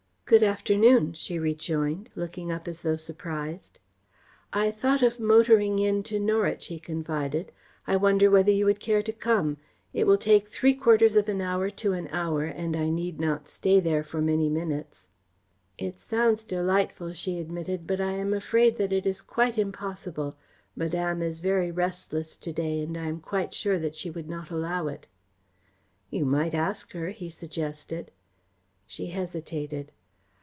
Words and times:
"Good 0.25 0.43
afternoon," 0.43 1.11
she 1.11 1.39
rejoined, 1.39 2.09
looking 2.15 2.53
up 2.53 2.65
as 2.65 2.83
though 2.83 2.95
surprised. 2.95 3.79
"I 4.53 4.71
thought 4.71 5.03
of 5.03 5.19
motoring 5.19 5.77
in 5.77 6.03
to 6.03 6.21
Norwich," 6.21 6.67
he 6.67 6.79
confided. 6.79 7.51
"I 7.85 7.97
wonder 7.97 8.31
whether 8.31 8.49
you 8.49 8.63
would 8.63 8.79
care 8.79 9.03
to 9.03 9.11
come? 9.11 9.57
It 9.91 10.07
will 10.07 10.15
take 10.17 10.47
three 10.47 10.73
quarters 10.73 11.17
of 11.17 11.27
an 11.27 11.41
hour 11.41 11.69
to 11.71 11.91
an 11.91 12.07
hour 12.13 12.45
and 12.45 12.77
I 12.77 12.89
need 12.89 13.19
not 13.19 13.49
stay 13.49 13.81
there 13.81 14.05
for 14.05 14.21
many 14.21 14.47
minutes." 14.47 15.09
"It 15.77 15.99
sounds 15.99 16.45
delightful," 16.45 17.11
she 17.11 17.37
admitted, 17.37 17.85
"but 17.85 17.99
I 17.99 18.13
am 18.13 18.33
afraid 18.33 18.77
that 18.77 18.93
it 18.93 19.05
is 19.05 19.21
quite 19.21 19.57
impossible. 19.57 20.37
Madame 20.77 21.21
is 21.21 21.39
very 21.41 21.71
restless 21.71 22.37
to 22.37 22.53
day 22.53 22.79
and 22.79 22.95
I 22.97 23.07
am 23.07 23.19
quite 23.19 23.53
sure 23.53 23.77
that 23.79 23.95
she 23.95 24.09
would 24.09 24.29
not 24.29 24.49
allow 24.49 24.87
it." 24.87 25.07
"You 26.09 26.23
might 26.23 26.53
ask 26.53 26.93
her," 26.93 27.09
he 27.09 27.27
suggested. 27.27 28.11
She 28.87 29.07
hesitated. 29.07 29.91